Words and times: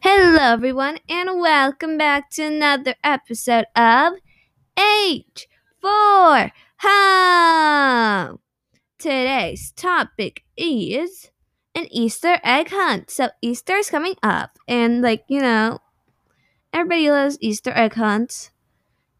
Hello, 0.00 0.52
everyone, 0.52 0.98
and 1.08 1.40
welcome 1.40 1.98
back 1.98 2.30
to 2.30 2.44
another 2.44 2.94
episode 3.02 3.64
of 3.74 4.14
H 4.78 5.48
for 5.80 6.52
Home. 6.80 8.38
Today's 8.98 9.72
topic 9.72 10.44
is 10.56 11.30
an 11.74 11.86
Easter 11.90 12.38
egg 12.44 12.68
hunt. 12.70 13.10
So, 13.10 13.30
Easter 13.42 13.76
is 13.76 13.90
coming 13.90 14.14
up, 14.22 14.58
and 14.68 15.02
like 15.02 15.24
you 15.28 15.40
know, 15.40 15.80
everybody 16.72 17.10
loves 17.10 17.38
Easter 17.40 17.72
egg 17.74 17.94
hunts. 17.94 18.50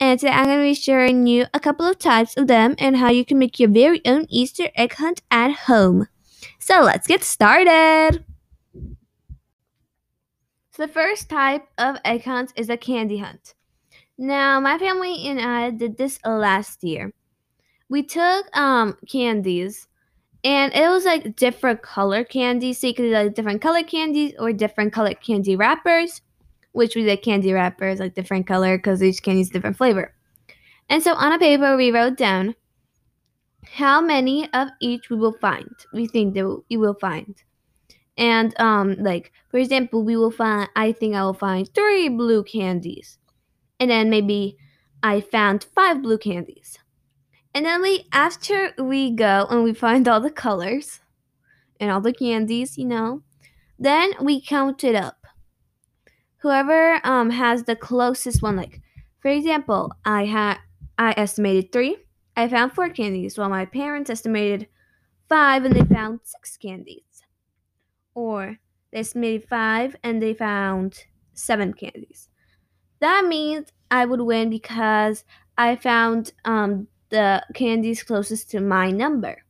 And 0.00 0.18
today 0.18 0.32
I'm 0.32 0.44
going 0.44 0.58
to 0.58 0.62
be 0.62 0.74
sharing 0.74 1.26
you 1.26 1.46
a 1.52 1.60
couple 1.60 1.86
of 1.86 1.98
types 1.98 2.36
of 2.36 2.46
them 2.46 2.76
and 2.78 2.96
how 2.96 3.10
you 3.10 3.24
can 3.24 3.38
make 3.38 3.58
your 3.58 3.68
very 3.70 4.00
own 4.06 4.26
Easter 4.28 4.68
egg 4.76 4.94
hunt 4.94 5.22
at 5.30 5.52
home. 5.66 6.06
So, 6.58 6.82
let's 6.82 7.06
get 7.06 7.24
started. 7.24 8.24
The 10.78 10.86
first 10.86 11.28
type 11.28 11.66
of 11.76 11.96
egg 12.04 12.22
hunt 12.22 12.52
is 12.54 12.70
a 12.70 12.76
candy 12.76 13.18
hunt. 13.18 13.54
Now, 14.16 14.60
my 14.60 14.78
family 14.78 15.26
and 15.26 15.40
I 15.40 15.70
did 15.70 15.98
this 15.98 16.20
last 16.24 16.84
year. 16.84 17.12
We 17.88 18.04
took 18.04 18.46
um 18.56 18.96
candies 19.08 19.88
and 20.44 20.72
it 20.72 20.88
was 20.88 21.04
like 21.04 21.34
different 21.34 21.82
color 21.82 22.22
candies. 22.22 22.78
So 22.78 22.86
you 22.86 22.94
could 22.94 23.02
do 23.02 23.10
like 23.10 23.34
different 23.34 23.60
color 23.60 23.82
candies 23.82 24.34
or 24.38 24.52
different 24.52 24.92
color 24.92 25.14
candy 25.14 25.56
wrappers, 25.56 26.22
which 26.70 26.94
we 26.94 27.02
did 27.02 27.22
candy 27.22 27.52
wrappers 27.52 27.98
like 27.98 28.14
different 28.14 28.46
color 28.46 28.78
because 28.78 29.02
each 29.02 29.20
candy 29.20 29.40
is 29.40 29.50
different 29.50 29.76
flavor. 29.76 30.14
And 30.88 31.02
so 31.02 31.14
on 31.14 31.32
a 31.32 31.40
paper 31.40 31.76
we 31.76 31.90
wrote 31.90 32.16
down 32.16 32.54
how 33.64 34.00
many 34.00 34.48
of 34.52 34.68
each 34.80 35.10
we 35.10 35.16
will 35.16 35.36
find. 35.40 35.74
We 35.92 36.06
think 36.06 36.34
that 36.34 36.62
we 36.70 36.76
will 36.76 36.94
find 36.94 37.34
and 38.18 38.52
um 38.60 38.96
like 38.98 39.32
for 39.48 39.58
example 39.58 40.02
we 40.02 40.16
will 40.16 40.32
find 40.32 40.68
i 40.74 40.90
think 40.92 41.14
i 41.14 41.22
will 41.22 41.32
find 41.32 41.72
three 41.72 42.08
blue 42.08 42.42
candies. 42.42 43.16
And 43.80 43.90
then 43.90 44.10
maybe 44.10 44.58
i 45.02 45.20
found 45.20 45.64
five 45.74 46.02
blue 46.02 46.18
candies. 46.18 46.78
And 47.54 47.64
then 47.64 47.80
we 47.80 48.06
after 48.12 48.72
we 48.76 49.12
go 49.12 49.46
and 49.48 49.62
we 49.62 49.72
find 49.72 50.06
all 50.06 50.20
the 50.20 50.30
colors 50.30 51.00
and 51.80 51.90
all 51.90 52.00
the 52.00 52.12
candies 52.12 52.76
you 52.76 52.84
know 52.84 53.22
then 53.78 54.10
we 54.20 54.40
count 54.40 54.82
it 54.82 54.96
up. 54.96 55.24
Whoever 56.38 57.00
um 57.04 57.30
has 57.30 57.62
the 57.62 57.76
closest 57.76 58.42
one 58.42 58.56
like 58.56 58.80
for 59.20 59.28
example 59.28 59.92
i 60.04 60.24
had 60.24 60.58
i 60.98 61.14
estimated 61.16 61.70
three. 61.72 61.96
I 62.36 62.48
found 62.48 62.72
four 62.72 62.88
candies 62.88 63.38
while 63.38 63.48
my 63.48 63.64
parents 63.64 64.10
estimated 64.10 64.68
five 65.28 65.64
and 65.64 65.74
they 65.74 65.84
found 65.94 66.20
six 66.24 66.56
candies 66.56 67.07
or 68.18 68.58
they 68.90 68.98
estimated 68.98 69.48
five 69.48 69.94
and 70.02 70.20
they 70.20 70.34
found 70.34 71.04
seven 71.34 71.72
candies. 71.72 72.28
That 72.98 73.24
means 73.26 73.68
I 73.92 74.06
would 74.06 74.20
win 74.20 74.50
because 74.50 75.24
I 75.56 75.76
found 75.76 76.32
um, 76.44 76.88
the 77.10 77.44
candies 77.54 78.02
closest 78.02 78.50
to 78.50 78.60
my 78.60 78.90
number. 78.90 79.44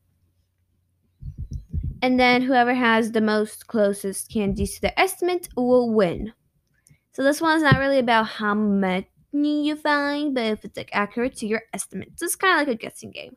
And 2.02 2.20
then 2.20 2.42
whoever 2.42 2.74
has 2.74 3.10
the 3.10 3.22
most 3.22 3.66
closest 3.68 4.30
candies 4.30 4.74
to 4.74 4.82
their 4.82 5.00
estimate 5.00 5.48
will 5.56 5.90
win. 5.90 6.34
So 7.12 7.22
this 7.22 7.40
one's 7.40 7.62
not 7.62 7.78
really 7.78 7.98
about 7.98 8.28
how 8.28 8.52
many 8.54 9.06
you 9.32 9.76
find, 9.76 10.34
but 10.34 10.44
if 10.44 10.64
it's 10.66 10.76
like 10.76 10.90
accurate 10.92 11.36
to 11.36 11.46
your 11.46 11.62
estimate. 11.72 12.12
So 12.16 12.26
it's 12.26 12.36
kind 12.36 12.60
of 12.60 12.68
like 12.68 12.76
a 12.76 12.78
guessing 12.78 13.12
game. 13.12 13.36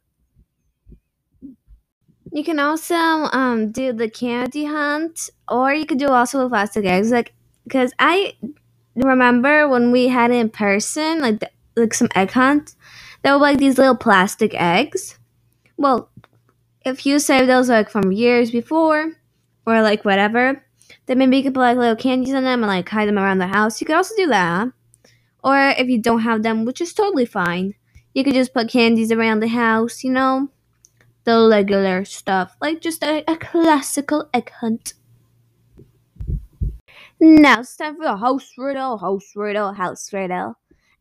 You 2.32 2.44
can 2.44 2.60
also 2.60 2.96
um, 2.96 3.72
do 3.72 3.92
the 3.92 4.10
candy 4.10 4.66
hunt, 4.66 5.30
or 5.50 5.74
you 5.74 5.86
could 5.86 6.00
do 6.00 6.08
also 6.08 6.42
with 6.42 6.52
plastic 6.52 6.86
eggs. 6.86 7.12
Like, 7.12 7.34
because 7.64 7.92
I 8.00 8.36
remember 8.96 9.68
when 9.68 9.92
we 9.92 10.08
had 10.08 10.32
it 10.32 10.36
in 10.36 10.50
person, 10.50 11.20
like 11.20 11.40
the, 11.40 11.52
like 11.76 11.94
some 11.94 12.08
egg 12.16 12.32
hunt, 12.32 12.76
there 13.22 13.34
were 13.34 13.40
like 13.40 13.58
these 13.58 13.78
little 13.78 13.98
plastic 13.98 14.54
eggs. 14.54 15.20
Well, 15.78 16.10
if 16.86 17.06
you 17.06 17.20
save 17.20 17.48
those 17.48 17.70
like 17.70 17.90
from 17.90 18.12
years 18.12 18.50
before, 18.50 19.12
or 19.66 19.82
like 19.82 20.06
whatever, 20.06 20.64
then 21.06 21.18
maybe 21.18 21.38
you 21.38 21.44
could 21.44 21.54
put 21.54 21.60
like 21.60 21.78
little 21.78 21.96
candies 21.96 22.34
in 22.34 22.44
them 22.44 22.64
and 22.64 22.72
like 22.72 22.88
hide 22.88 23.08
them 23.08 23.20
around 23.20 23.40
the 23.40 23.48
house. 23.48 23.82
You 23.82 23.88
could 23.88 23.96
also 23.96 24.16
do 24.16 24.28
that. 24.28 24.70
Or 25.44 25.58
if 25.78 25.88
you 25.90 26.02
don't 26.02 26.22
have 26.22 26.44
them, 26.44 26.66
which 26.66 26.82
is 26.82 26.94
totally 26.94 27.26
fine, 27.26 27.74
you 28.14 28.24
could 28.24 28.34
just 28.34 28.54
put 28.54 28.70
candies 28.70 29.12
around 29.12 29.40
the 29.42 29.48
house, 29.50 30.04
you 30.04 30.12
know? 30.12 30.50
The 31.24 31.48
regular 31.50 32.06
stuff, 32.06 32.56
like 32.62 32.82
just 32.82 33.04
a, 33.04 33.24
a 33.28 33.38
classical 33.38 34.30
egg 34.34 34.52
hunt. 34.60 34.94
Now 37.20 37.60
it's 37.60 37.76
time 37.76 37.98
for 37.98 38.06
a 38.06 38.18
house 38.18 38.54
riddle, 38.58 38.98
house 38.98 39.34
riddle, 39.36 39.74
house 39.74 40.12
riddle. 40.12 40.58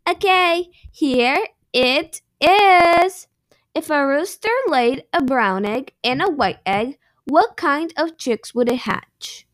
Okay, 0.09 0.69
here 0.93 1.47
it 1.73 2.21
is. 2.41 3.27
If 3.75 3.89
a 3.89 4.07
rooster 4.07 4.51
laid 4.69 5.05
a 5.13 5.23
brown 5.23 5.65
egg 5.65 5.95
and 6.03 6.21
a 6.21 6.29
white 6.29 6.59
egg, 6.67 6.99
what 7.25 7.57
kind 7.57 7.93
of 7.97 8.19
chicks 8.19 8.55
would 8.55 8.71
it 8.71 8.81
hatch? 8.81 9.47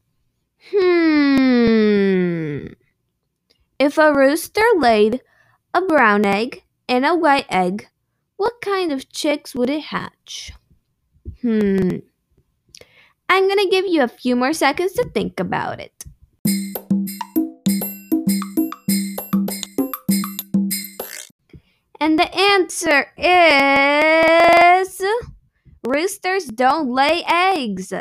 Hmm. 0.72 2.66
If 3.78 3.98
a 3.98 4.12
rooster 4.12 4.64
laid 4.76 5.20
a 5.74 5.82
brown 5.82 6.24
egg 6.24 6.64
and 6.88 7.04
a 7.04 7.14
white 7.14 7.46
egg, 7.50 7.88
what 8.36 8.60
kind 8.60 8.92
of 8.92 9.10
chicks 9.10 9.54
would 9.54 9.70
it 9.70 9.84
hatch? 9.84 10.52
Hmm. 11.40 11.98
I'm 13.28 13.48
gonna 13.48 13.68
give 13.68 13.86
you 13.86 14.02
a 14.02 14.08
few 14.08 14.36
more 14.36 14.52
seconds 14.52 14.92
to 14.92 15.04
think 15.04 15.40
about 15.40 15.80
it. 15.80 16.04
And 21.98 22.18
the 22.18 22.32
answer 22.34 23.06
is 23.16 25.02
roosters 25.86 26.44
don't 26.46 26.90
lay 26.90 27.24
eggs. 27.26 27.92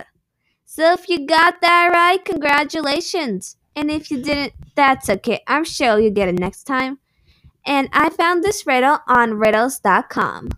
So 0.66 0.94
if 0.94 1.10
you 1.10 1.26
got 1.26 1.62
that 1.62 1.92
right, 1.94 2.24
congratulations. 2.24 3.58
And 3.76 3.90
if 3.90 4.12
you 4.12 4.22
didn't, 4.22 4.54
that's 4.76 5.10
okay. 5.10 5.42
I'm 5.48 5.64
sure 5.64 6.00
you'll 6.00 6.12
get 6.12 6.28
it 6.28 6.40
next 6.40 6.66
time 6.66 7.00
and 7.66 7.90
I 7.92 8.10
found 8.10 8.44
this 8.44 8.66
riddle 8.66 9.00
on 9.08 9.36
riddles.com. 9.36 10.50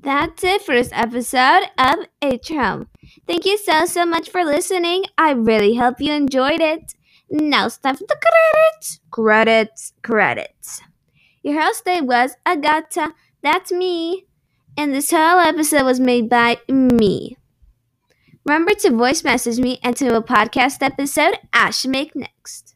That's 0.00 0.42
it 0.42 0.62
for 0.62 0.74
this 0.74 0.90
episode 0.92 1.62
of 1.78 2.06
Home. 2.48 2.88
Thank 3.26 3.44
you 3.46 3.56
so, 3.56 3.86
so 3.86 4.04
much 4.04 4.30
for 4.30 4.44
listening. 4.44 5.04
I 5.16 5.30
really 5.30 5.76
hope 5.76 6.00
you 6.00 6.12
enjoyed 6.12 6.60
it. 6.60 6.94
Now 7.30 7.68
for 7.68 7.92
the 7.92 8.16
credits. 8.20 9.00
Credits, 9.10 9.92
credits. 10.02 10.82
Your 11.42 11.60
host 11.62 11.86
name 11.86 12.06
was 12.06 12.36
Agata. 12.44 13.14
That's 13.42 13.72
me. 13.72 14.26
And 14.76 14.92
this 14.92 15.10
whole 15.10 15.38
episode 15.38 15.84
was 15.84 16.00
made 16.00 16.28
by 16.28 16.58
me. 16.68 17.36
Remember 18.44 18.74
to 18.74 18.90
voice 18.90 19.22
message 19.22 19.58
me 19.58 19.78
and 19.84 19.96
to 19.96 20.16
a 20.16 20.22
podcast 20.22 20.82
episode 20.82 21.38
I 21.52 21.70
should 21.70 21.90
make 21.90 22.16
next. 22.16 22.71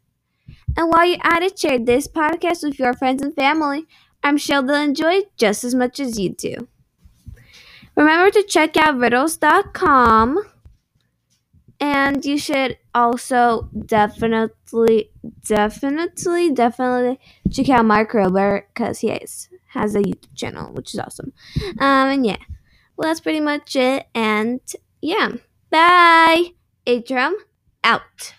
And 0.77 0.89
while 0.89 1.07
you're 1.07 1.19
at 1.23 1.43
it, 1.43 1.59
share 1.59 1.79
this 1.79 2.07
podcast 2.07 2.63
with 2.63 2.79
your 2.79 2.93
friends 2.95 3.23
and 3.23 3.35
family. 3.35 3.87
I'm 4.23 4.37
sure 4.37 4.63
they'll 4.63 4.77
enjoy 4.77 5.15
it 5.15 5.37
just 5.37 5.65
as 5.65 5.75
much 5.75 6.01
as 6.01 6.19
you 6.19 6.31
do. 6.31 6.69
Remember 7.97 8.31
to 8.31 8.43
check 8.43 8.77
out 8.77 8.99
riddles.com. 8.99 10.43
And 11.79 12.25
you 12.25 12.39
should 12.39 12.79
also 12.95 13.69
definitely, 13.85 15.11
definitely, 15.45 16.51
definitely 16.53 17.21
check 17.53 17.69
out 17.69 17.85
Mark 17.85 18.13
Rober 18.13 18.63
because 18.73 19.01
he 19.01 19.09
has, 19.09 19.49
has 19.69 19.95
a 19.95 20.01
YouTube 20.01 20.35
channel, 20.35 20.73
which 20.73 20.95
is 20.95 21.01
awesome. 21.01 21.33
Um, 21.79 22.09
and 22.09 22.27
yeah, 22.27 22.39
well, 22.97 23.11
that's 23.11 23.21
pretty 23.21 23.41
much 23.41 23.77
it. 23.77 24.07
And 24.15 24.61
yeah, 25.03 25.33
bye. 25.71 26.53
Atrum 26.87 27.33
out. 27.85 28.33